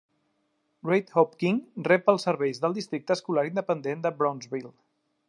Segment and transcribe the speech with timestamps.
[0.87, 4.73] Reid Hope King rep els serveis del Districte Escolar Independent de Brownsville.